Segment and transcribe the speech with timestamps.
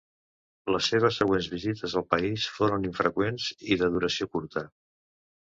[0.75, 4.67] Les seves següents visites al país foren infreqüents i de duració curta.